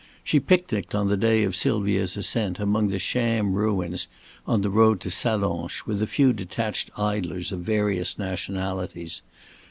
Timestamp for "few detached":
6.07-6.89